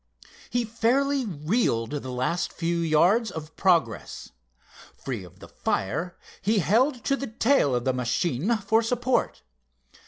He 0.49 0.65
fairly 0.65 1.27
reeled 1.27 1.91
the 1.91 2.09
last 2.09 2.51
few 2.51 2.77
yards 2.79 3.29
of 3.29 3.55
progress. 3.55 4.31
Free 4.95 5.23
of 5.23 5.37
the 5.37 5.47
fire, 5.47 6.17
he 6.41 6.57
held 6.57 7.03
to 7.03 7.15
the 7.15 7.27
tail 7.27 7.75
of 7.75 7.85
the 7.85 7.93
machine 7.93 8.57
for 8.57 8.81
support. 8.81 9.43